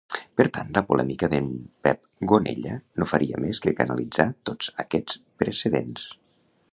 Per 0.39 0.43
tant, 0.55 0.69
la 0.77 0.81
polèmica 0.91 1.27
d'en 1.33 1.49
Pep 1.87 1.99
Gonella 2.31 2.79
no 3.01 3.09
faria 3.13 3.41
més 3.45 3.61
que 3.67 3.75
canalitzar 3.81 4.25
tots 4.51 4.73
aquests 4.85 5.21
precedents. 5.43 6.09